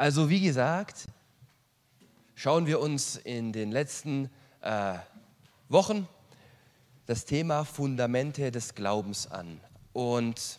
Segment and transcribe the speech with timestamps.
[0.00, 1.08] Also wie gesagt,
[2.34, 4.30] schauen wir uns in den letzten
[4.62, 4.94] äh,
[5.68, 6.08] Wochen
[7.04, 9.60] das Thema Fundamente des Glaubens an.
[9.92, 10.58] Und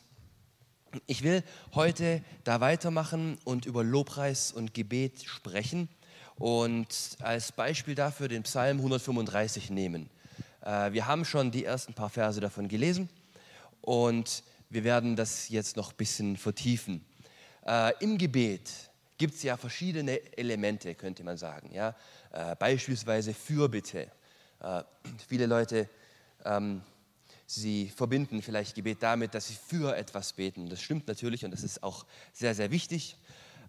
[1.07, 1.43] ich will
[1.73, 5.89] heute da weitermachen und über Lobpreis und Gebet sprechen
[6.35, 10.07] und als Beispiel dafür den Psalm 135 nehmen.
[10.63, 13.09] Äh, wir haben schon die ersten paar Verse davon gelesen
[13.81, 17.03] und wir werden das jetzt noch ein bisschen vertiefen.
[17.65, 18.90] Äh, Im Gebet
[19.21, 21.69] gibt es ja verschiedene Elemente, könnte man sagen.
[21.75, 21.95] Ja?
[22.31, 24.09] Äh, beispielsweise Fürbitte.
[24.59, 24.83] Äh,
[25.27, 25.87] viele Leute,
[26.43, 26.81] ähm,
[27.45, 30.69] sie verbinden vielleicht Gebet damit, dass sie für etwas beten.
[30.69, 33.15] Das stimmt natürlich und das ist auch sehr, sehr wichtig.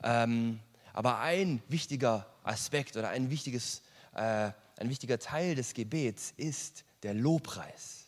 [0.03, 0.59] Ähm,
[0.95, 3.83] aber ein wichtiger Aspekt oder ein, wichtiges,
[4.15, 8.07] äh, ein wichtiger Teil des Gebets ist der Lobpreis.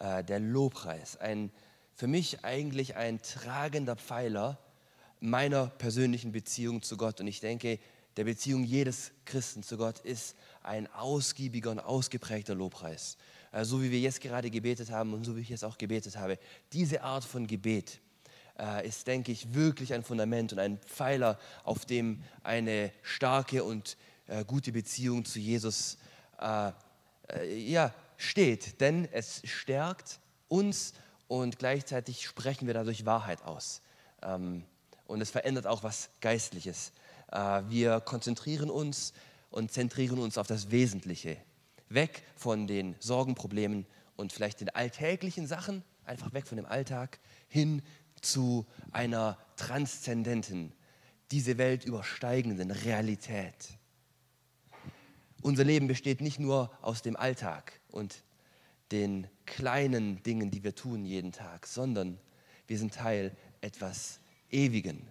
[0.00, 1.18] Äh, der Lobpreis.
[1.18, 1.50] Ein,
[1.94, 4.63] für mich eigentlich ein tragender Pfeiler
[5.24, 7.20] meiner persönlichen Beziehung zu Gott.
[7.20, 7.78] Und ich denke,
[8.16, 13.16] der Beziehung jedes Christen zu Gott ist ein ausgiebiger und ausgeprägter Lobpreis.
[13.50, 16.18] Äh, so wie wir jetzt gerade gebetet haben und so wie ich jetzt auch gebetet
[16.18, 16.38] habe.
[16.74, 18.00] Diese Art von Gebet
[18.58, 23.96] äh, ist, denke ich, wirklich ein Fundament und ein Pfeiler, auf dem eine starke und
[24.26, 25.98] äh, gute Beziehung zu Jesus
[28.18, 28.80] steht.
[28.82, 30.18] Denn es stärkt
[30.48, 30.92] uns
[31.26, 33.80] und gleichzeitig sprechen wir dadurch Wahrheit aus.
[34.20, 34.64] Ähm,
[35.06, 36.92] und es verändert auch was Geistliches.
[37.68, 39.12] wir konzentrieren uns
[39.50, 41.36] und zentrieren uns auf das Wesentliche.
[41.88, 47.82] Weg von den Sorgenproblemen und vielleicht den alltäglichen Sachen, einfach weg von dem Alltag, hin
[48.20, 50.72] zu einer transzendenten,
[51.30, 53.78] diese Welt übersteigenden Realität.
[55.42, 58.22] Unser Leben besteht nicht nur aus dem Alltag und
[58.92, 62.18] den kleinen Dingen, die wir tun jeden Tag, sondern
[62.66, 65.08] wir sind Teil etwas Ewigen.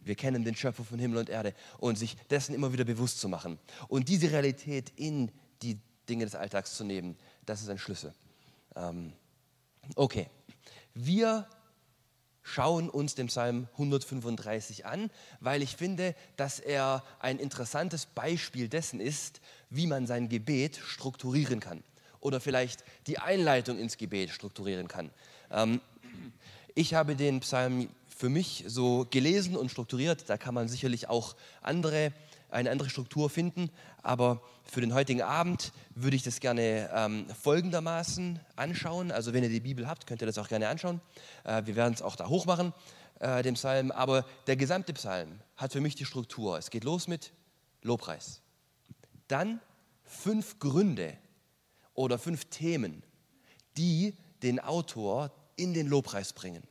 [0.00, 3.28] Wir kennen den Schöpfer von Himmel und Erde und sich dessen immer wieder bewusst zu
[3.28, 3.58] machen.
[3.88, 5.30] Und diese Realität in
[5.62, 8.14] die Dinge des Alltags zu nehmen, das ist ein Schlüssel.
[8.74, 9.12] Ähm,
[9.96, 10.28] okay,
[10.94, 11.46] wir
[12.42, 15.10] schauen uns den Psalm 135 an,
[15.40, 21.60] weil ich finde, dass er ein interessantes Beispiel dessen ist, wie man sein Gebet strukturieren
[21.60, 21.84] kann
[22.20, 25.10] oder vielleicht die Einleitung ins Gebet strukturieren kann.
[25.50, 25.80] Ähm,
[26.74, 27.88] ich habe den Psalm
[28.18, 30.24] für mich so gelesen und strukturiert.
[30.28, 32.12] Da kann man sicherlich auch andere,
[32.50, 33.70] eine andere Struktur finden.
[34.02, 39.12] Aber für den heutigen Abend würde ich das gerne ähm, folgendermaßen anschauen.
[39.12, 41.00] Also wenn ihr die Bibel habt, könnt ihr das auch gerne anschauen.
[41.44, 42.74] Äh, wir werden es auch da hochmachen,
[43.20, 43.92] äh, den Psalm.
[43.92, 46.58] Aber der gesamte Psalm hat für mich die Struktur.
[46.58, 47.32] Es geht los mit
[47.82, 48.40] Lobpreis.
[49.28, 49.60] Dann
[50.02, 51.16] fünf Gründe
[51.94, 53.04] oder fünf Themen,
[53.76, 56.67] die den Autor in den Lobpreis bringen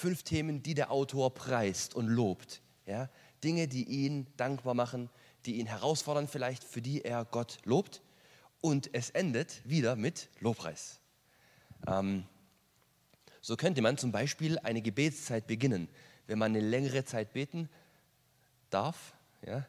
[0.00, 2.62] fünf Themen, die der Autor preist und lobt.
[2.86, 3.08] Ja?
[3.44, 5.10] Dinge, die ihn dankbar machen,
[5.46, 8.02] die ihn herausfordern vielleicht, für die er Gott lobt.
[8.60, 11.00] Und es endet wieder mit Lobpreis.
[11.86, 12.24] Ähm,
[13.40, 15.88] so könnte man zum Beispiel eine Gebetszeit beginnen.
[16.26, 17.68] Wenn man eine längere Zeit beten
[18.68, 19.14] darf,
[19.46, 19.66] ja,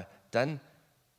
[0.00, 0.60] äh, dann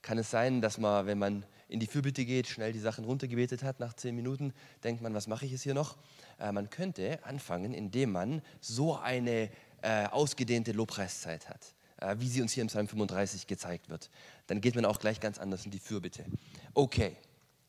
[0.02, 3.64] kann es sein, dass man, wenn man in die Fürbitte geht, schnell die Sachen runtergebetet
[3.64, 5.98] hat, nach zehn Minuten denkt man, was mache ich jetzt hier noch?
[6.40, 9.50] Äh, man könnte anfangen, indem man so eine
[9.82, 14.10] äh, ausgedehnte Lobpreiszeit hat, äh, wie sie uns hier im Psalm 35 gezeigt wird.
[14.48, 16.26] Dann geht man auch gleich ganz anders in die Fürbitte.
[16.74, 17.16] Okay,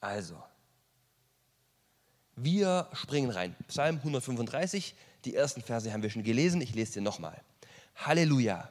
[0.01, 0.43] also,
[2.35, 3.55] wir springen rein.
[3.69, 7.41] Psalm 135, die ersten Verse haben wir schon gelesen, ich lese dir nochmal.
[7.95, 8.69] Halleluja,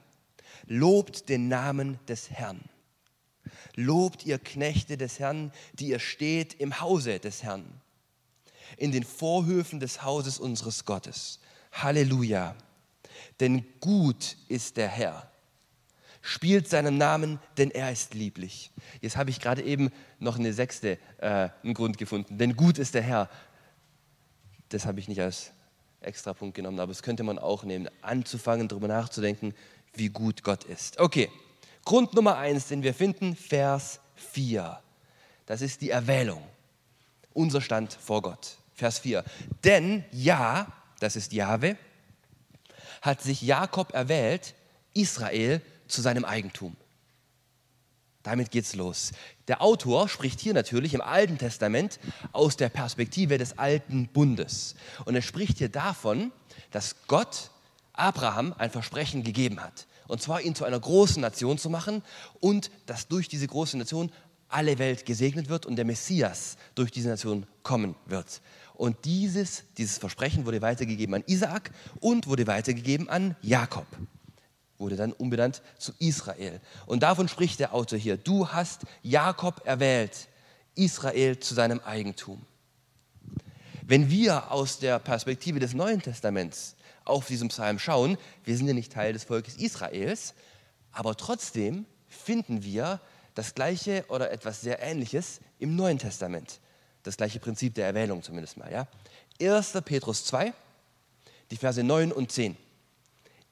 [0.66, 2.60] lobt den Namen des Herrn.
[3.76, 7.66] Lobt ihr Knechte des Herrn, die ihr steht im Hause des Herrn
[8.78, 11.40] in den Vorhöfen des Hauses unseres Gottes.
[11.72, 12.56] Halleluja.
[13.40, 15.30] Denn gut ist der Herr.
[16.22, 18.72] Spielt seinem Namen, denn er ist lieblich.
[19.02, 22.38] Jetzt habe ich gerade eben noch eine sechste äh, einen Grund gefunden.
[22.38, 23.30] Denn gut ist der Herr.
[24.70, 25.52] Das habe ich nicht als
[26.02, 29.54] Extrapunkt genommen, aber das könnte man auch nehmen, anzufangen, darüber nachzudenken,
[29.94, 31.00] wie gut Gott ist.
[31.00, 31.30] Okay,
[31.86, 34.80] Grund Nummer eins, den wir finden, Vers 4.
[35.46, 36.44] Das ist die Erwählung,
[37.34, 38.58] unser Stand vor Gott.
[38.74, 39.24] Vers 4.
[39.64, 40.68] Denn ja,
[41.00, 41.78] das ist Jahwe,
[43.02, 44.54] hat sich Jakob erwählt,
[44.94, 46.76] Israel zu seinem Eigentum.
[48.24, 49.12] Damit geht's los.
[49.48, 52.00] Der Autor spricht hier natürlich im Alten Testament
[52.34, 54.76] aus der Perspektive des alten Bundes.
[55.06, 56.32] Und er spricht hier davon,
[56.70, 57.50] dass Gott
[57.94, 59.88] Abraham ein Versprechen gegeben hat.
[60.12, 62.04] Und zwar ihn zu einer großen Nation zu machen
[62.42, 64.12] und dass durch diese große Nation
[64.50, 68.42] alle Welt gesegnet wird und der Messias durch diese Nation kommen wird.
[68.74, 71.72] Und dieses, dieses Versprechen wurde weitergegeben an Isaak
[72.02, 73.86] und wurde weitergegeben an Jakob.
[74.78, 76.60] wurde dann umbenannt zu Israel.
[76.88, 78.18] Und davon spricht der Autor hier.
[78.18, 80.28] Du hast Jakob erwählt,
[80.76, 82.42] Israel zu seinem Eigentum.
[83.84, 86.76] Wenn wir aus der Perspektive des Neuen Testaments
[87.06, 90.34] auf diesen Psalm schauen, wir sind ja nicht Teil des Volkes Israels,
[90.92, 93.00] aber trotzdem finden wir
[93.34, 96.60] das gleiche oder etwas sehr ähnliches im Neuen Testament.
[97.04, 98.72] Das gleiche Prinzip der Erwählung zumindest mal.
[98.72, 98.88] Ja?
[99.42, 99.74] 1.
[99.86, 100.54] Petrus 2,
[101.50, 102.56] die Verse 9 und 10.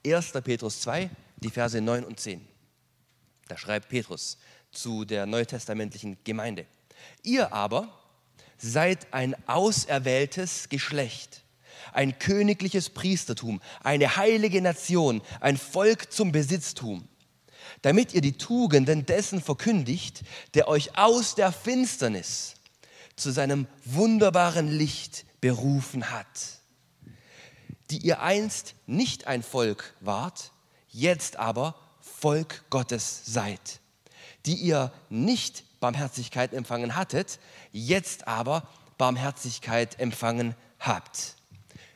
[0.06, 0.32] 1.
[0.44, 2.46] Petrus 2, die Verse 9 und 10.
[3.48, 4.38] Da schreibt Petrus
[4.72, 6.66] zu der neutestamentlichen Gemeinde.
[7.24, 7.90] Ihr aber
[8.58, 11.44] seid ein auserwähltes Geschlecht,
[11.94, 17.08] ein königliches Priestertum, eine heilige Nation, ein Volk zum Besitztum,
[17.82, 22.56] damit ihr die Tugenden dessen verkündigt, der euch aus der Finsternis
[23.16, 26.60] zu seinem wunderbaren Licht berufen hat.
[27.92, 30.52] Die ihr einst nicht ein Volk wart,
[30.90, 33.80] jetzt aber Volk Gottes seid,
[34.46, 37.40] die ihr nicht Barmherzigkeit empfangen hattet,
[37.72, 41.36] jetzt aber Barmherzigkeit empfangen habt.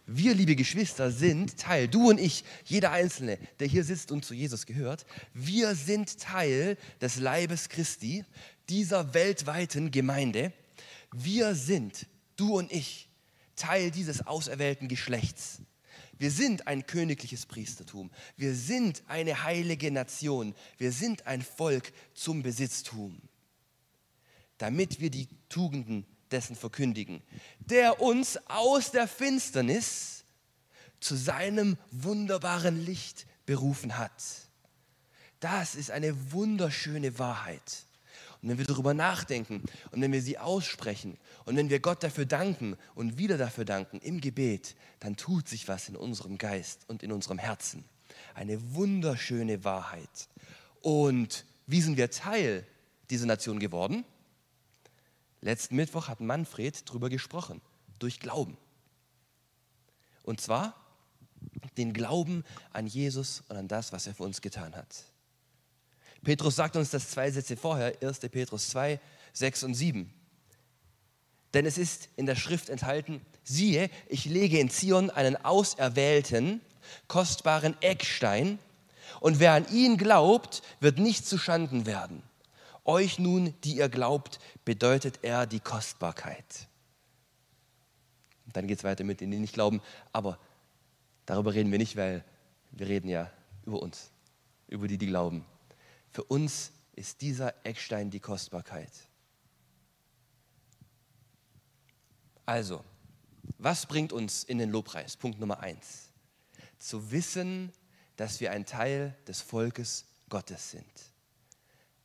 [0.05, 4.33] Wir, liebe Geschwister, sind Teil, du und ich, jeder Einzelne, der hier sitzt und zu
[4.33, 8.25] Jesus gehört, wir sind Teil des Leibes Christi,
[8.67, 10.51] dieser weltweiten Gemeinde.
[11.13, 13.07] Wir sind, du und ich,
[13.55, 15.61] Teil dieses auserwählten Geschlechts.
[16.17, 18.11] Wir sind ein königliches Priestertum.
[18.35, 20.53] Wir sind eine heilige Nation.
[20.77, 23.21] Wir sind ein Volk zum Besitztum,
[24.57, 27.21] damit wir die Tugenden dessen verkündigen,
[27.59, 30.25] der uns aus der Finsternis
[30.99, 34.11] zu seinem wunderbaren Licht berufen hat.
[35.39, 37.85] Das ist eine wunderschöne Wahrheit.
[38.41, 42.25] Und wenn wir darüber nachdenken und wenn wir sie aussprechen und wenn wir Gott dafür
[42.25, 47.03] danken und wieder dafür danken im Gebet, dann tut sich was in unserem Geist und
[47.03, 47.85] in unserem Herzen.
[48.35, 50.27] Eine wunderschöne Wahrheit.
[50.81, 52.67] Und wie sind wir Teil
[53.09, 54.03] dieser Nation geworden?
[55.43, 57.61] Letzten Mittwoch hat Manfred darüber gesprochen,
[57.99, 58.57] durch Glauben.
[60.23, 60.73] Und zwar
[61.77, 65.03] den Glauben an Jesus und an das, was er für uns getan hat.
[66.23, 68.19] Petrus sagt uns das zwei Sätze vorher, 1.
[68.19, 69.01] Petrus 2,
[69.33, 70.13] 6 und 7.
[71.53, 76.61] Denn es ist in der Schrift enthalten, siehe, ich lege in Zion einen auserwählten,
[77.09, 78.59] kostbaren Eckstein,
[79.19, 82.23] und wer an ihn glaubt, wird nicht zu Schanden werden.
[82.85, 86.67] Euch nun, die ihr glaubt, bedeutet er die Kostbarkeit.
[88.47, 89.81] Dann geht es weiter mit denen, die nicht glauben,
[90.11, 90.37] aber
[91.25, 92.25] darüber reden wir nicht, weil
[92.71, 93.31] wir reden ja
[93.65, 94.11] über uns,
[94.67, 95.45] über die, die glauben.
[96.11, 98.91] Für uns ist dieser Eckstein die Kostbarkeit.
[102.45, 102.83] Also,
[103.57, 105.15] was bringt uns in den Lobpreis?
[105.15, 106.09] Punkt Nummer eins.
[106.77, 107.71] Zu wissen,
[108.17, 111.12] dass wir ein Teil des Volkes Gottes sind.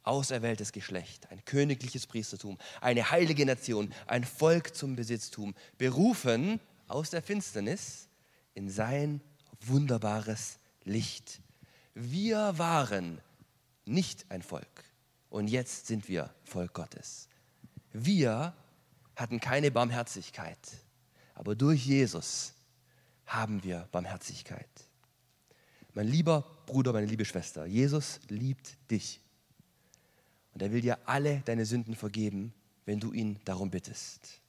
[0.09, 7.23] Auserwähltes Geschlecht, ein königliches Priestertum, eine heilige Nation, ein Volk zum Besitztum, berufen aus der
[7.23, 8.09] Finsternis
[8.55, 9.21] in sein
[9.61, 11.41] wunderbares Licht.
[11.95, 13.21] Wir waren
[13.85, 14.85] nicht ein Volk.
[15.31, 17.29] Und jetzt sind wir Volk Gottes.
[17.93, 18.55] Wir
[19.15, 20.59] hatten keine Barmherzigkeit,
[21.35, 22.55] aber durch Jesus
[23.27, 24.69] haben wir Barmherzigkeit.
[25.93, 29.21] Mein lieber Bruder, meine liebe Schwester, Jesus liebt dich.
[30.59, 32.53] Und er will dir alle deine Sünden vergeben,
[32.85, 34.41] wenn du ihn darum bittest.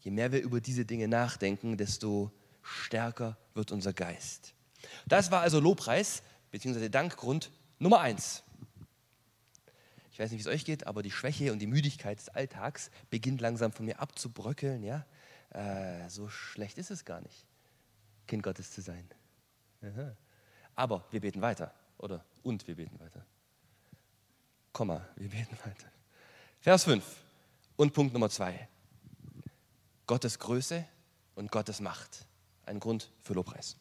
[0.00, 4.54] Je mehr wir über diese Dinge nachdenken, desto stärker wird unser Geist.
[5.06, 6.88] Das war also Lobpreis bzw.
[6.88, 8.42] Dankgrund Nummer eins.
[10.10, 12.90] Ich weiß nicht, wie es euch geht, aber die Schwäche und die Müdigkeit des Alltags
[13.08, 14.82] beginnt langsam von mir abzubröckeln.
[14.82, 15.06] Ja?
[15.50, 17.46] Äh, so schlecht ist es gar nicht,
[18.26, 19.08] Kind Gottes zu sein.
[19.80, 20.16] Aha.
[20.74, 22.24] Aber wir beten weiter, oder?
[22.42, 23.24] Und wir beten weiter.
[24.72, 25.90] Komma, wir beten weiter.
[26.60, 27.04] Vers 5
[27.76, 28.68] und Punkt Nummer 2.
[30.06, 30.84] Gottes Größe
[31.34, 32.26] und Gottes Macht.
[32.64, 33.76] Ein Grund für Lobpreis.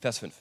[0.00, 0.34] Vers 5.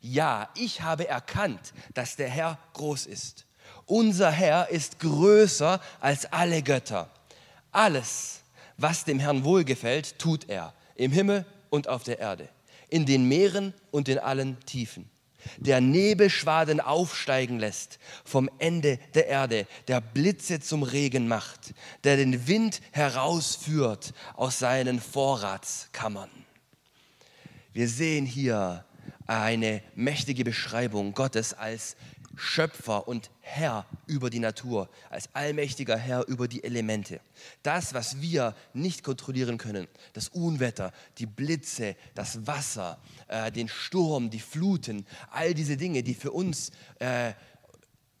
[0.00, 3.46] Ja, ich habe erkannt, dass der Herr groß ist.
[3.84, 7.10] Unser Herr ist größer als alle Götter.
[7.72, 8.40] Alles,
[8.76, 12.48] was dem Herrn wohlgefällt, tut er, im Himmel und auf der Erde,
[12.88, 15.09] in den Meeren und in allen Tiefen.
[15.58, 22.46] Der Nebelschwaden aufsteigen lässt vom Ende der Erde, der Blitze zum Regen macht, der den
[22.46, 26.30] Wind herausführt aus seinen Vorratskammern.
[27.72, 28.84] Wir sehen hier
[29.26, 31.96] eine mächtige Beschreibung Gottes als
[32.36, 37.20] Schöpfer und Herr über die Natur, als allmächtiger Herr über die Elemente.
[37.62, 44.30] Das, was wir nicht kontrollieren können, das Unwetter, die Blitze, das Wasser, äh, den Sturm,
[44.30, 47.32] die Fluten, all diese Dinge, die für uns äh,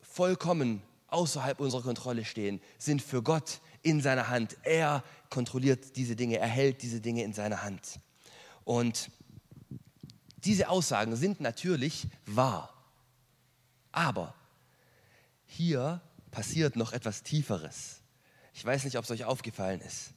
[0.02, 4.56] vollkommen außerhalb unserer Kontrolle stehen, sind für Gott in seiner Hand.
[4.62, 8.00] Er kontrolliert diese Dinge, er hält diese Dinge in seiner Hand.
[8.64, 9.10] Und
[10.44, 12.79] diese Aussagen sind natürlich wahr.
[13.92, 14.34] Aber
[15.46, 18.00] hier passiert noch etwas Tieferes.
[18.54, 20.12] Ich weiß nicht, ob es euch aufgefallen ist.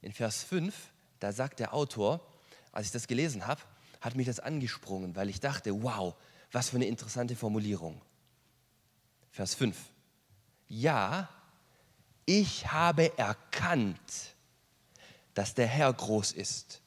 [0.00, 0.74] In Vers 5,
[1.18, 2.20] da sagt der Autor,
[2.72, 3.60] als ich das gelesen habe,
[4.00, 6.14] hat mich das angesprungen, weil ich dachte, wow,
[6.52, 8.00] was für eine interessante Formulierung.
[9.32, 9.76] Vers 5.
[10.68, 11.28] Ja,
[12.26, 14.34] ich habe erkannt,
[15.34, 16.80] dass der Herr groß ist.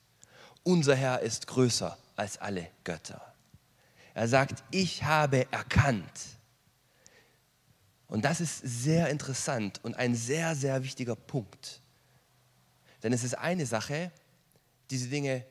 [0.63, 3.30] Unser Herr ist größer als alle Götter.
[4.13, 6.39] Er sagt, ich habe erkannt.
[8.07, 11.81] Und das ist sehr interessant und ein sehr, sehr wichtiger Punkt.
[13.03, 14.11] Denn es ist eine Sache,
[14.89, 15.45] diese Dinge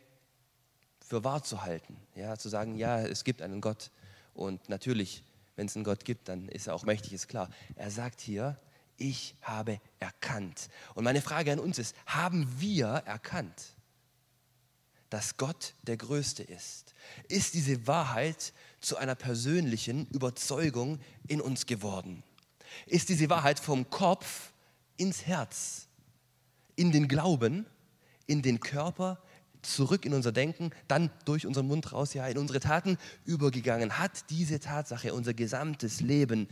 [1.01, 1.97] für wahr zu halten.
[2.15, 3.91] Ja, zu sagen, ja, es gibt einen Gott.
[4.35, 5.25] Und natürlich,
[5.57, 7.51] wenn es einen Gott gibt, dann ist er auch mächtig, ist klar.
[7.77, 8.61] Er sagt hier,
[8.97, 10.69] ich habe erkannt.
[10.95, 13.75] Und meine Frage an uns ist, haben wir erkannt?
[15.11, 16.95] Dass Gott der Größte ist?
[17.29, 22.23] Ist diese Wahrheit zu einer persönlichen Überzeugung in uns geworden?
[22.87, 24.53] Ist diese Wahrheit vom Kopf
[24.97, 25.89] ins Herz,
[26.77, 27.67] in den Glauben,
[28.27, 29.21] in den Körper,
[29.63, 33.99] zurück in unser Denken, dann durch unseren Mund raus, ja, in unsere Taten übergegangen?
[33.99, 36.49] Hat diese Tatsache unser gesamtes Leben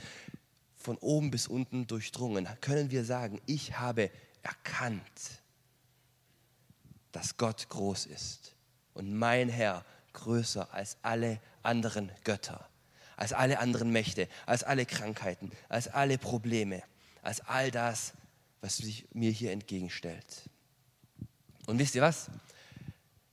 [0.76, 2.48] von oben bis unten durchdrungen?
[2.60, 4.10] Können wir sagen, ich habe
[4.42, 5.02] erkannt,
[7.12, 8.54] dass Gott groß ist
[8.94, 12.68] und mein Herr größer als alle anderen Götter,
[13.16, 16.82] als alle anderen Mächte, als alle Krankheiten, als alle Probleme,
[17.22, 18.12] als all das,
[18.60, 20.48] was sich mir hier entgegenstellt.
[21.66, 22.30] Und wisst ihr was?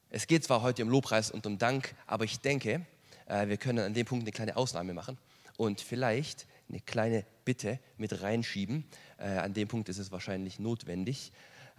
[0.09, 2.85] Es geht zwar heute um Lobpreis und um Dank, aber ich denke,
[3.25, 5.17] äh, wir können an dem Punkt eine kleine Ausnahme machen
[5.57, 8.85] und vielleicht eine kleine Bitte mit reinschieben.
[9.17, 11.31] Äh, an dem Punkt ist es wahrscheinlich notwendig,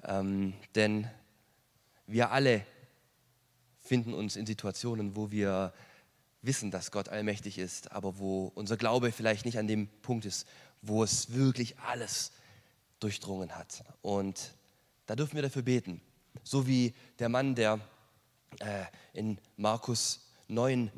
[0.05, 1.09] ähm, denn
[2.07, 2.65] wir alle
[3.81, 5.73] finden uns in Situationen, wo wir
[6.43, 10.47] wissen, dass Gott allmächtig ist, aber wo unser Glaube vielleicht nicht an dem Punkt ist,
[10.83, 12.33] wo es wirklich alles
[13.01, 13.85] durchdrungen hat.
[14.03, 14.55] Und
[15.07, 16.01] da dürfen wir dafür beten.
[16.43, 17.81] So wie der Mann, der
[18.61, 20.91] äh, in Markus 9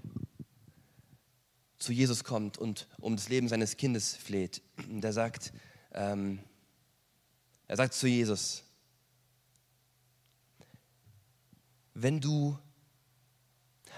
[1.78, 4.62] zu Jesus kommt und um das Leben seines Kindes fleht.
[4.88, 5.52] Der sagt,
[5.92, 6.40] ähm,
[7.66, 8.64] er sagt zu Jesus,
[12.02, 12.58] wenn du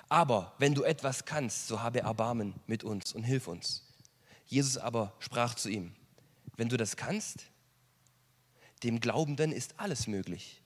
[0.08, 3.84] aber wenn du etwas kannst, so habe Erbarmen mit uns und hilf uns.
[4.46, 5.94] Jesus aber sprach zu ihm,
[6.56, 7.44] wenn du das kannst,
[8.82, 10.62] dem Glaubenden ist alles möglich.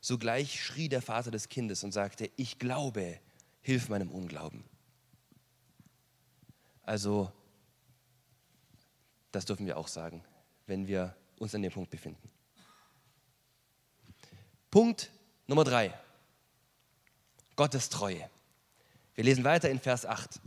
[0.00, 3.18] Sogleich schrie der Vater des Kindes und sagte, ich glaube,
[3.60, 4.64] hilf meinem Unglauben.
[6.84, 7.32] Also,
[9.32, 10.24] das dürfen wir auch sagen,
[10.66, 12.30] wenn wir uns an dem Punkt befinden.
[14.70, 15.10] Punkt
[15.50, 15.92] Nummer drei.
[17.56, 18.30] Gottes Treue.
[19.16, 20.40] Wir lesen weiter in Vers 8.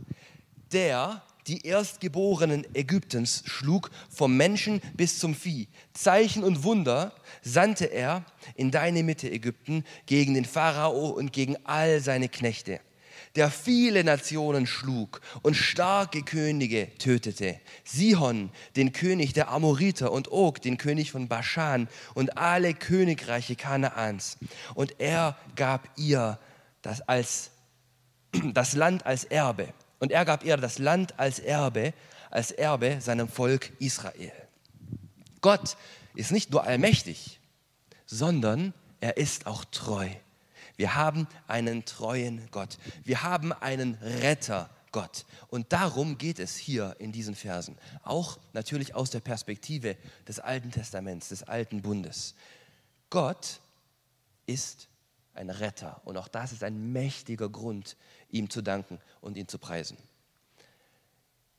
[0.72, 5.68] Der die Erstgeborenen Ägyptens schlug, vom Menschen bis zum Vieh.
[5.92, 12.00] Zeichen und Wunder sandte er in deine Mitte, Ägypten, gegen den Pharao und gegen all
[12.00, 12.80] seine Knechte,
[13.36, 17.58] der viele Nationen schlug und starke Könige tötete.
[17.84, 24.38] Sihon, den König der Amoriter, und Og, den König von Baschan, und alle Königreiche Kanaans.
[24.74, 26.38] Und er gab ihr
[26.82, 27.50] das, als,
[28.52, 29.68] das Land als Erbe.
[29.98, 31.92] Und er gab ihr das Land als Erbe,
[32.30, 34.32] als Erbe seinem Volk Israel.
[35.40, 35.76] Gott
[36.14, 37.40] ist nicht nur allmächtig,
[38.06, 40.08] sondern er ist auch treu.
[40.76, 42.78] Wir haben einen treuen Gott.
[43.04, 45.26] Wir haben einen Retter Gott.
[45.48, 47.76] Und darum geht es hier in diesen Versen.
[48.02, 52.34] Auch natürlich aus der Perspektive des Alten Testaments, des Alten Bundes.
[53.10, 53.60] Gott
[54.46, 54.88] ist
[55.34, 56.00] ein Retter.
[56.04, 57.96] Und auch das ist ein mächtiger Grund,
[58.30, 59.98] ihm zu danken und ihn zu preisen.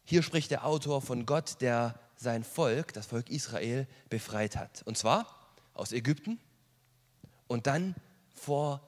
[0.05, 4.83] Hier spricht der Autor von Gott, der sein Volk, das Volk Israel, befreit hat.
[4.83, 5.27] Und zwar
[5.73, 6.39] aus Ägypten
[7.47, 7.95] und dann
[8.33, 8.81] vor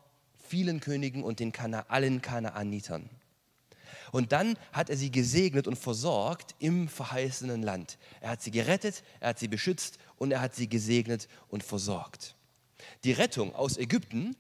[0.48, 3.10] vielen Königen und den Kana allen Kanaanitern.
[4.12, 7.98] Und dann hat er sie gesegnet und versorgt im verheißenen Land.
[8.22, 12.36] Er hat sie gerettet, er hat sie beschützt und er hat sie gesegnet und versorgt.
[13.04, 14.36] Die Rettung aus Ägypten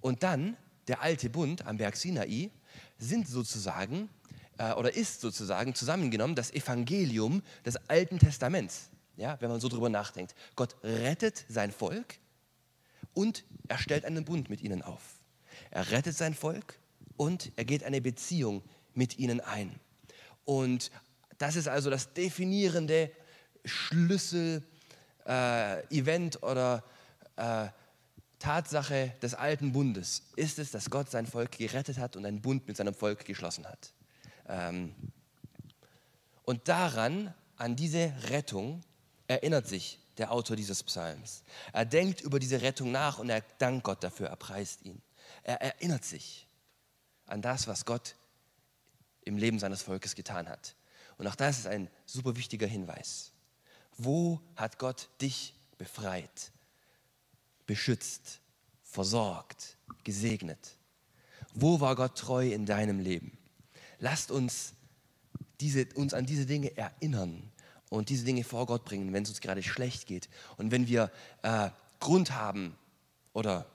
[0.00, 0.56] und dann
[0.88, 2.50] der alte Bund am Berg Sinai
[2.98, 4.08] sind sozusagen
[4.58, 8.90] äh, oder ist sozusagen zusammengenommen das Evangelium des Alten Testaments.
[9.16, 10.34] Ja, wenn man so drüber nachdenkt.
[10.56, 12.18] Gott rettet sein Volk
[13.14, 15.15] und er stellt einen Bund mit ihnen auf.
[15.76, 16.78] Er rettet sein Volk
[17.18, 18.62] und er geht eine Beziehung
[18.94, 19.78] mit ihnen ein.
[20.46, 20.90] Und
[21.36, 23.10] das ist also das definierende
[23.62, 26.82] Schlüssel-Event äh, oder
[27.36, 27.66] äh,
[28.38, 30.22] Tatsache des alten Bundes.
[30.36, 33.66] Ist es, dass Gott sein Volk gerettet hat und einen Bund mit seinem Volk geschlossen
[33.66, 33.92] hat.
[34.48, 34.94] Ähm,
[36.46, 38.80] und daran, an diese Rettung,
[39.26, 41.42] erinnert sich der Autor dieses Psalms.
[41.74, 45.02] Er denkt über diese Rettung nach und er dankt Gott dafür, er preist ihn.
[45.46, 46.48] Er erinnert sich
[47.26, 48.16] an das, was Gott
[49.22, 50.74] im Leben seines Volkes getan hat.
[51.18, 53.30] Und auch das ist ein super wichtiger Hinweis.
[53.96, 56.50] Wo hat Gott dich befreit,
[57.64, 58.40] beschützt,
[58.82, 60.78] versorgt, gesegnet?
[61.54, 63.38] Wo war Gott treu in deinem Leben?
[64.00, 64.72] Lasst uns,
[65.60, 67.52] diese, uns an diese Dinge erinnern
[67.88, 70.28] und diese Dinge vor Gott bringen, wenn es uns gerade schlecht geht.
[70.56, 71.12] Und wenn wir
[71.42, 72.76] äh, Grund haben
[73.32, 73.70] oder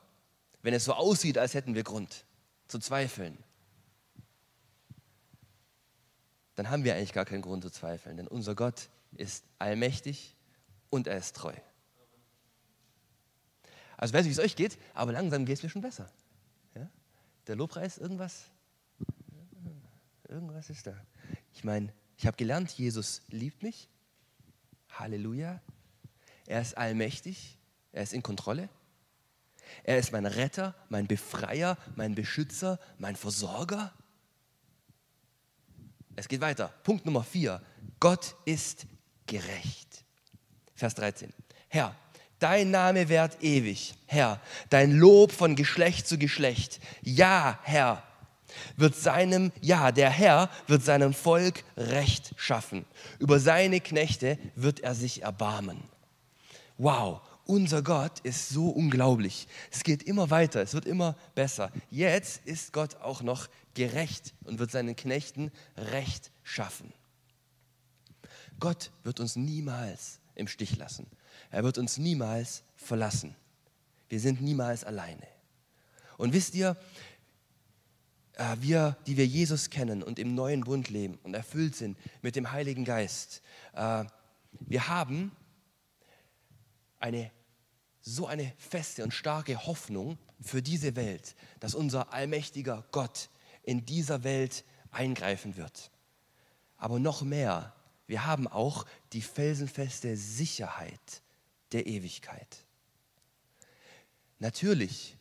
[0.61, 2.25] wenn es so aussieht, als hätten wir Grund
[2.67, 3.37] zu zweifeln,
[6.55, 10.35] dann haben wir eigentlich gar keinen Grund zu zweifeln, denn unser Gott ist allmächtig
[10.89, 11.53] und er ist treu.
[13.97, 16.11] Also ich weiß nicht, wie es euch geht, aber langsam geht es mir schon besser.
[16.75, 16.89] Ja?
[17.47, 18.45] Der Lobpreis, irgendwas?
[20.27, 20.95] Irgendwas ist da.
[21.53, 23.89] Ich meine, ich habe gelernt, Jesus liebt mich.
[24.89, 25.61] Halleluja.
[26.45, 27.57] Er ist allmächtig.
[27.91, 28.69] Er ist in Kontrolle.
[29.83, 33.93] Er ist mein Retter, mein Befreier, mein Beschützer, mein Versorger.
[36.15, 36.73] Es geht weiter.
[36.83, 37.61] Punkt Nummer vier.
[37.99, 38.85] Gott ist
[39.25, 40.03] gerecht.
[40.75, 41.33] Vers 13.
[41.69, 41.95] Herr,
[42.39, 43.95] dein Name währt ewig.
[44.07, 46.79] Herr, dein Lob von Geschlecht zu Geschlecht.
[47.01, 48.03] Ja, Herr,
[48.75, 52.85] wird seinem, ja, der Herr wird seinem Volk Recht schaffen.
[53.19, 55.83] Über seine Knechte wird er sich erbarmen.
[56.77, 59.48] Wow, unser Gott ist so unglaublich.
[59.71, 61.71] Es geht immer weiter, es wird immer besser.
[61.89, 66.93] Jetzt ist Gott auch noch gerecht und wird seinen Knechten Recht schaffen.
[68.60, 71.07] Gott wird uns niemals im Stich lassen.
[71.50, 73.35] Er wird uns niemals verlassen.
[74.09, 75.27] Wir sind niemals alleine.
[76.18, 76.77] Und wisst ihr,
[78.33, 82.35] äh, wir, die wir Jesus kennen und im neuen Bund leben und erfüllt sind mit
[82.35, 83.42] dem Heiligen Geist,
[83.74, 84.05] äh,
[84.59, 85.31] wir haben
[87.00, 87.31] eine
[88.01, 93.29] so eine feste und starke Hoffnung für diese Welt, dass unser allmächtiger Gott
[93.64, 95.92] in dieser Welt eingreifen wird.
[96.77, 97.75] Aber noch mehr,
[98.07, 101.22] wir haben auch die felsenfeste Sicherheit
[101.72, 102.66] der Ewigkeit.
[104.40, 105.16] Natürlich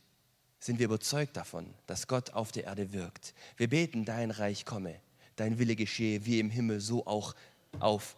[0.59, 3.33] sind wir überzeugt davon, dass Gott auf der Erde wirkt.
[3.57, 4.99] Wir beten, dein Reich komme,
[5.35, 7.35] dein Wille geschehe, wie im Himmel, so auch
[7.79, 8.15] auf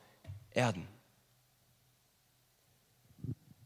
[0.52, 0.88] Erden.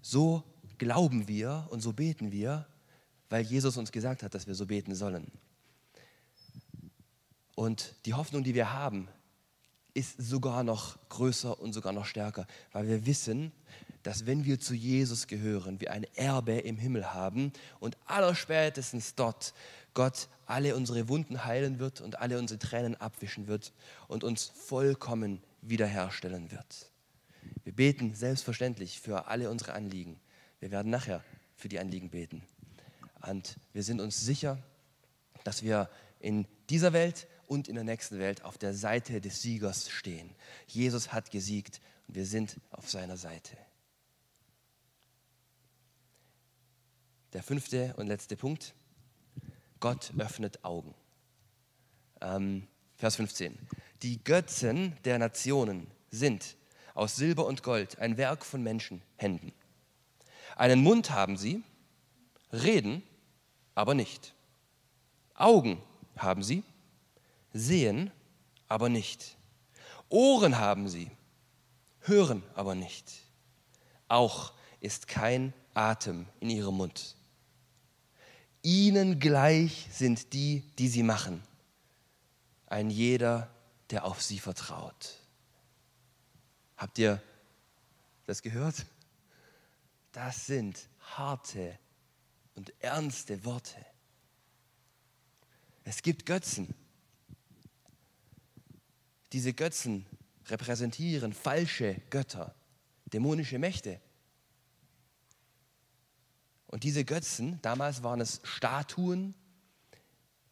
[0.02, 0.44] So
[0.78, 2.68] glauben wir und so beten wir,
[3.30, 5.32] weil Jesus uns gesagt hat, dass wir so beten sollen.
[7.56, 9.08] Und die Hoffnung, die wir haben,
[9.94, 13.52] ist sogar noch größer und sogar noch stärker, weil wir wissen,
[14.04, 19.54] dass wenn wir zu Jesus gehören, wir ein Erbe im Himmel haben und allerspätestens dort
[19.96, 23.74] Gott alle unsere Wunden heilen wird und alle unsere Tränen abwischen wird
[24.08, 26.92] und uns vollkommen wiederherstellen wird.
[27.64, 30.20] Wir beten selbstverständlich für alle unsere Anliegen.
[30.60, 31.24] Wir werden nachher
[31.56, 32.44] für die Anliegen beten.
[33.22, 34.62] Und wir sind uns sicher,
[35.44, 35.90] dass wir
[36.20, 40.36] in dieser Welt und in der nächsten Welt auf der Seite des Siegers stehen.
[40.68, 43.58] Jesus hat gesiegt und wir sind auf seiner Seite.
[47.34, 48.74] Der fünfte und letzte Punkt.
[49.80, 50.96] Gott öffnet Augen.
[52.22, 53.58] Ähm, Vers 15.
[54.02, 56.58] Die Götzen der Nationen sind
[56.94, 59.54] aus Silber und Gold ein Werk von Menschenhänden.
[60.58, 61.64] Einen Mund haben sie,
[62.52, 63.04] reden,
[63.76, 64.34] aber nicht.
[65.36, 65.80] Augen
[66.16, 66.64] haben sie,
[67.54, 68.10] sehen,
[68.68, 69.38] aber nicht.
[70.10, 71.12] Ohren haben sie,
[72.00, 73.14] hören aber nicht.
[74.08, 77.16] Auch ist kein Atem in ihrem Mund.
[78.64, 81.44] Ihnen gleich sind die, die sie machen.
[82.66, 83.48] Ein jeder,
[83.92, 85.20] der auf sie vertraut.
[86.78, 87.22] Habt ihr
[88.26, 88.88] das gehört?
[90.12, 91.78] Das sind harte
[92.56, 93.86] und ernste Worte.
[95.84, 96.74] Es gibt Götzen.
[99.32, 100.06] Diese Götzen
[100.48, 102.56] repräsentieren falsche Götter,
[103.06, 104.02] dämonische Mächte.
[106.68, 109.34] Und diese Götzen, damals waren es Statuen,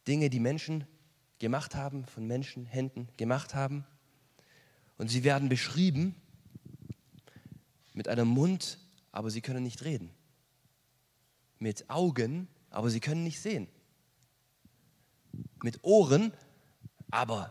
[0.06, 0.86] Dinge, die Menschen
[1.38, 3.84] gemacht haben, von Menschen, Händen gemacht haben.
[4.96, 6.14] Und sie werden beschrieben
[7.92, 8.78] mit einem Mund,
[9.16, 10.10] aber sie können nicht reden.
[11.58, 13.66] Mit Augen, aber sie können nicht sehen.
[15.62, 16.34] Mit Ohren,
[17.10, 17.50] aber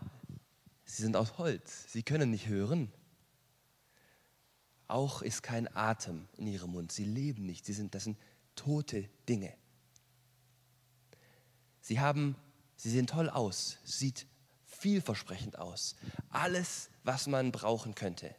[0.84, 1.90] sie sind aus Holz.
[1.92, 2.92] Sie können nicht hören.
[4.86, 6.92] Auch ist kein Atem in ihrem Mund.
[6.92, 7.66] Sie leben nicht.
[7.66, 8.16] Sie sind, das sind
[8.54, 9.52] tote Dinge.
[11.80, 12.36] Sie haben,
[12.76, 14.28] sie sehen toll aus, sieht
[14.66, 15.96] vielversprechend aus.
[16.30, 18.36] Alles, was man brauchen könnte.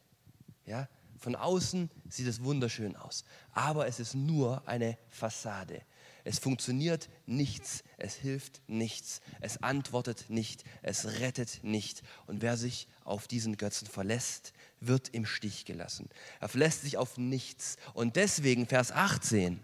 [0.66, 0.88] Ja?
[1.18, 5.82] Von außen sieht es wunderschön aus, aber es ist nur eine Fassade.
[6.24, 12.04] Es funktioniert nichts, es hilft nichts, es antwortet nicht, es rettet nicht.
[12.26, 14.52] Und wer sich auf diesen Götzen verlässt,
[14.82, 16.10] wird im Stich gelassen.
[16.42, 17.78] Er verlässt sich auf nichts.
[17.94, 19.64] Und deswegen, Vers 18,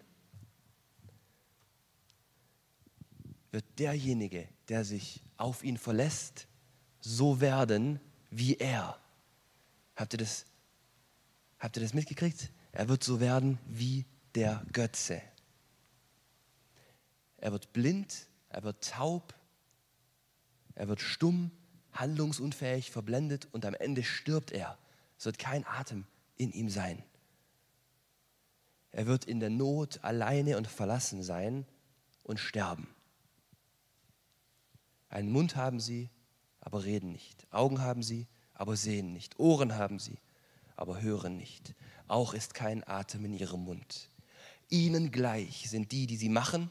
[3.51, 6.47] wird derjenige, der sich auf ihn verlässt,
[7.01, 7.99] so werden
[8.31, 8.97] wie er.
[9.95, 10.45] Habt ihr das,
[11.63, 12.51] habt ihr das mitgekriegt?
[12.73, 15.21] Er wird so werden wie der Götze.
[17.37, 19.33] Er wird blind, er wird taub,
[20.75, 21.51] er wird stumm,
[21.93, 24.77] handlungsunfähig, verblendet und am Ende stirbt er.
[25.17, 27.01] Es wird kein Atem in ihm sein.
[28.91, 31.65] Er wird in der Not alleine und verlassen sein
[32.23, 32.87] und sterben.
[35.07, 36.09] Einen Mund haben sie,
[36.59, 37.47] aber reden nicht.
[37.51, 39.39] Augen haben sie, aber sehen nicht.
[39.39, 40.17] Ohren haben sie,
[40.75, 41.75] aber hören nicht.
[42.07, 44.09] Auch ist kein Atem in ihrem Mund.
[44.69, 46.69] Ihnen gleich sind die, die sie machen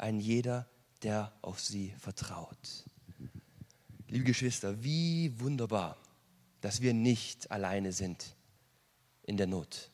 [0.00, 0.66] ein jeder,
[1.02, 2.84] der auf sie vertraut.
[4.08, 5.96] Liebe Geschwister, wie wunderbar,
[6.60, 8.34] dass wir nicht alleine sind
[9.22, 9.90] in der Not.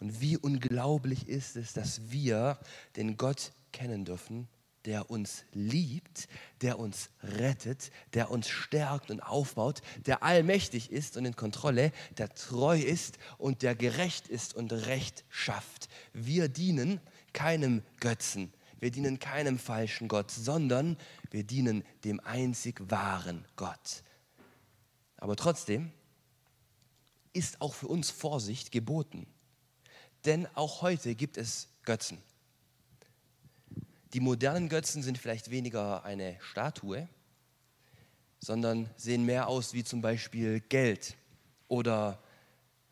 [0.00, 2.58] Und wie unglaublich ist es, dass wir
[2.96, 4.48] den Gott kennen dürfen,
[4.84, 6.28] der uns liebt,
[6.62, 12.34] der uns rettet, der uns stärkt und aufbaut, der allmächtig ist und in Kontrolle, der
[12.34, 15.88] treu ist und der gerecht ist und Recht schafft.
[16.12, 17.00] Wir dienen
[17.32, 20.96] keinem Götzen, wir dienen keinem falschen Gott, sondern
[21.30, 24.02] wir dienen dem einzig wahren Gott.
[25.18, 25.92] Aber trotzdem
[27.32, 29.26] ist auch für uns Vorsicht geboten.
[30.24, 32.18] Denn auch heute gibt es Götzen.
[34.12, 37.08] Die modernen Götzen sind vielleicht weniger eine Statue,
[38.40, 41.16] sondern sehen mehr aus wie zum Beispiel Geld
[41.68, 42.20] oder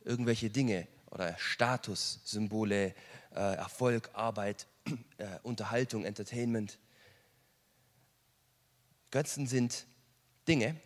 [0.05, 2.95] irgendwelche Dinge oder Statussymbole,
[3.35, 4.67] äh, Erfolg, Arbeit,
[5.19, 6.79] äh, Unterhaltung, Entertainment.
[9.11, 9.87] Götzen sind
[10.47, 10.77] Dinge,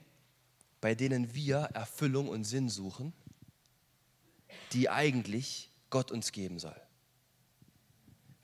[0.80, 3.12] bei denen wir Erfüllung und Sinn suchen,
[4.72, 6.80] die eigentlich Gott uns geben soll.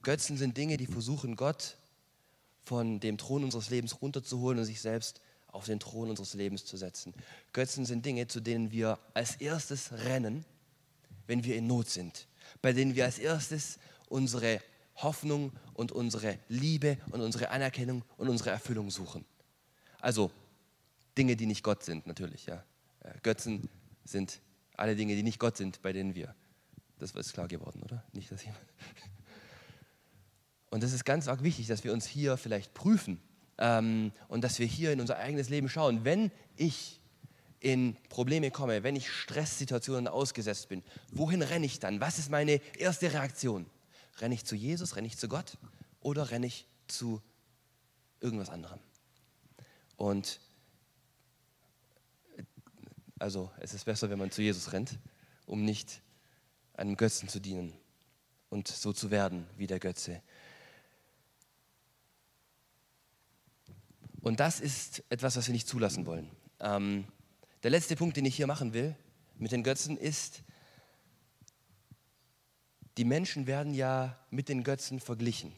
[0.02, 1.76] Götzen sind Dinge, die versuchen, Gott
[2.64, 6.76] von dem Thron unseres Lebens runterzuholen und sich selbst auf den Thron unseres Lebens zu
[6.76, 7.14] setzen.
[7.52, 10.44] Götzen sind Dinge, zu denen wir als erstes rennen,
[11.26, 12.26] wenn wir in Not sind,
[12.62, 14.60] bei denen wir als erstes unsere
[14.96, 19.24] Hoffnung und unsere Liebe und unsere Anerkennung und unsere Erfüllung suchen.
[20.00, 20.30] Also
[21.16, 22.46] Dinge, die nicht Gott sind, natürlich.
[22.46, 22.64] Ja.
[23.00, 23.68] Äh, Götzen
[24.04, 24.40] sind
[24.76, 26.34] alle Dinge, die nicht Gott sind, bei denen wir.
[26.98, 28.04] Das ist klar geworden, oder?
[28.12, 28.62] Nicht, dass jemand.
[30.70, 33.20] Und das ist ganz arg wichtig, dass wir uns hier vielleicht prüfen
[33.58, 36.04] ähm, und dass wir hier in unser eigenes Leben schauen.
[36.04, 37.00] Wenn ich
[37.60, 42.00] in Probleme komme, wenn ich Stresssituationen ausgesetzt bin, wohin renne ich dann?
[42.00, 43.66] Was ist meine erste Reaktion?
[44.18, 45.58] Renne ich zu Jesus, renne ich zu Gott
[46.00, 47.22] oder renne ich zu
[48.20, 48.78] irgendwas anderem?
[49.96, 50.40] Und
[53.18, 54.98] also es ist besser, wenn man zu Jesus rennt,
[55.46, 56.02] um nicht
[56.74, 57.74] einem Götzen zu dienen
[58.50, 60.22] und so zu werden wie der Götze.
[64.20, 66.30] Und das ist etwas, was wir nicht zulassen wollen.
[66.60, 67.04] Ähm,
[67.62, 68.96] der letzte Punkt, den ich hier machen will
[69.38, 70.42] mit den Götzen, ist,
[72.96, 75.52] die Menschen werden ja mit den Götzen verglichen,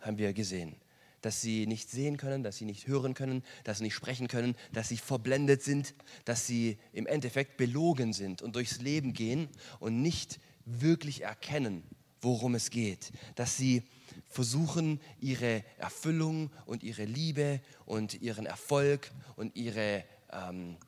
[0.00, 0.76] haben wir gesehen.
[1.20, 4.56] Dass sie nicht sehen können, dass sie nicht hören können, dass sie nicht sprechen können,
[4.72, 10.00] dass sie verblendet sind, dass sie im Endeffekt belogen sind und durchs Leben gehen und
[10.00, 11.82] nicht wirklich erkennen,
[12.22, 13.12] worum es geht.
[13.34, 13.82] Dass sie
[14.30, 20.78] versuchen, ihre Erfüllung und ihre Liebe und ihren Erfolg und ihre, ähm,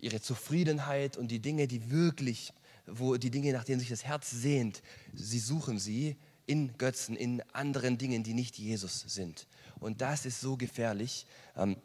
[0.00, 2.52] ihre Zufriedenheit und die Dinge, die wirklich
[2.90, 4.82] wo die Dinge, nach denen sich das Herz sehnt,
[5.14, 6.16] sie suchen sie
[6.46, 9.46] in Götzen, in anderen Dingen, die nicht Jesus sind.
[9.80, 11.26] Und das ist so gefährlich.
[11.56, 11.76] Ähm,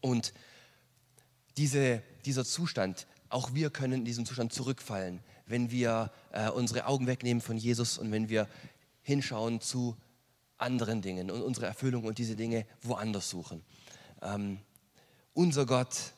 [0.00, 0.32] und
[1.56, 7.06] diese, dieser Zustand, auch wir können in diesen Zustand zurückfallen, wenn wir äh, unsere Augen
[7.06, 8.48] wegnehmen von Jesus und wenn wir
[9.02, 9.96] hinschauen zu
[10.58, 13.62] anderen Dingen und unsere Erfüllung und diese Dinge woanders suchen.
[14.22, 14.58] Ähm,
[15.34, 16.12] unser Gott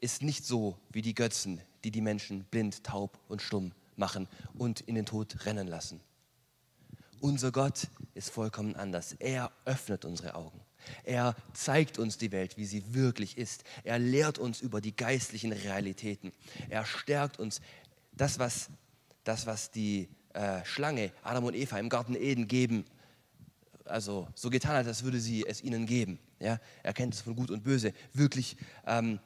[0.00, 4.80] ist nicht so wie die Götzen, die die Menschen blind, taub und stumm machen und
[4.80, 6.00] in den Tod rennen lassen.
[7.20, 9.12] Unser Gott ist vollkommen anders.
[9.18, 10.60] Er öffnet unsere Augen.
[11.02, 13.64] Er zeigt uns die Welt, wie sie wirklich ist.
[13.82, 16.32] Er lehrt uns über die geistlichen Realitäten.
[16.68, 17.60] Er stärkt uns.
[18.12, 18.70] Das, was,
[19.24, 22.84] das, was die äh, Schlange Adam und Eva im Garten Eden geben,
[23.84, 26.18] also so getan hat, als würde sie es ihnen geben.
[26.40, 26.60] Ja?
[26.82, 27.92] Er kennt es von Gut und Böse.
[28.12, 29.18] Wirklich ähm,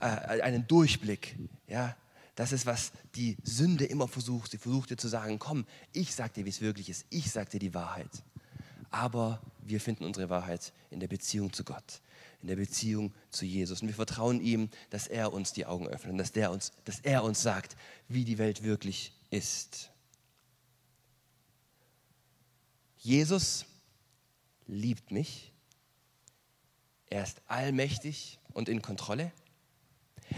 [0.00, 1.36] äh, einen Durchblick.
[1.66, 1.96] Ja?
[2.34, 4.52] Das ist, was die Sünde immer versucht.
[4.52, 7.04] Sie versucht dir zu sagen, komm, ich sag dir, wie es wirklich ist.
[7.10, 8.10] Ich sag dir die Wahrheit.
[8.90, 12.00] Aber wir finden unsere Wahrheit in der Beziehung zu Gott,
[12.40, 13.82] in der Beziehung zu Jesus.
[13.82, 17.24] Und wir vertrauen ihm, dass er uns die Augen öffnet, dass, der uns, dass er
[17.24, 17.76] uns sagt,
[18.08, 19.90] wie die Welt wirklich ist.
[22.98, 23.64] Jesus
[24.66, 25.52] liebt mich.
[27.06, 29.32] Er ist allmächtig und in Kontrolle.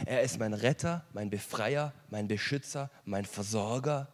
[0.07, 4.09] Er ist mein Retter, mein Befreier, mein Beschützer, mein Versorger.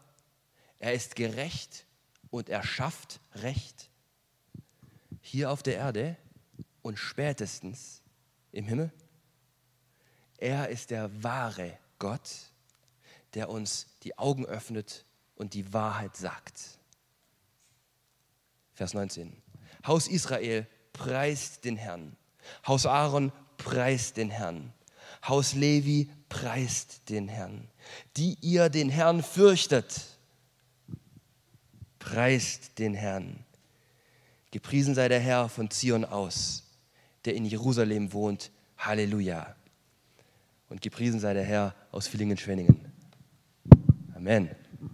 [0.79, 1.85] Er ist gerecht
[2.31, 3.91] und er schafft Recht
[5.21, 6.17] hier auf der Erde
[6.83, 8.01] und spätestens
[8.53, 8.93] im Himmel.
[10.39, 12.31] Er ist der wahre Gott,
[13.35, 15.05] der uns die Augen öffnet
[15.35, 16.79] und die Wahrheit sagt.
[18.77, 19.33] Vers 19.
[19.87, 22.15] Haus Israel preist den Herrn.
[22.67, 24.73] Haus Aaron preist den Herrn.
[25.27, 27.69] Haus Levi preist den Herrn.
[28.19, 30.03] Die ihr den Herrn fürchtet,
[31.99, 33.45] preist den Herrn.
[34.51, 36.65] Gepriesen sei der Herr von Zion aus,
[37.25, 38.51] der in Jerusalem wohnt.
[38.77, 39.57] Halleluja.
[40.69, 42.93] Und gepriesen sei der Herr aus Villingen-Schwenningen.
[44.15, 44.51] Amen.